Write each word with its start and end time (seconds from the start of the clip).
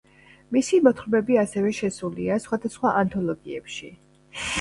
მისი 0.55 0.77
მოთხრობები 0.85 1.35
ასევე 1.41 1.73
შესულია 1.79 2.39
სხვადასხვა 2.45 2.95
ანთოლოგიებში. 3.03 3.93